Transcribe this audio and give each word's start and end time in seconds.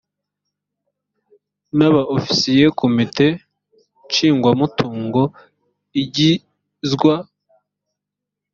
na 1.77 1.87
ba 1.93 2.01
ofisiye 2.15 2.65
komite 2.79 3.27
nshingwamutungo 4.07 5.21
igizwa 6.01 7.13